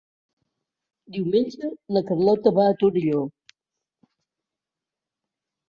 [1.17, 1.69] Diumenge
[1.99, 3.21] na Carlota va a Torelló.